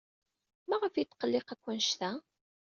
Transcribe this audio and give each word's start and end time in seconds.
Maɣef 0.69 0.93
ay 0.95 0.99
yetqelliq 1.03 1.47
akk 1.53 1.65
anect-a? 1.71 2.11